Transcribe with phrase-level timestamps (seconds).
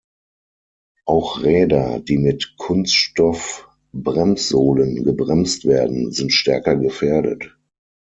[1.05, 7.55] Auch Räder, die mit Kunststoff-Bremssohlen gebremst werden, sind stärker gefährdet.